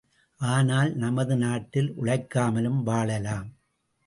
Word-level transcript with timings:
ஆனால், 0.39 0.95
நமது 0.95 1.37
நாட்டில் 1.37 1.93
உழைக்காமலும் 2.01 2.81
வாழலாம். 2.83 3.47